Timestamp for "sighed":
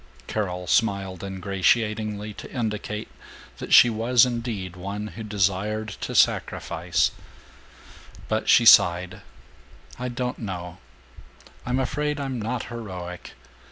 8.65-9.21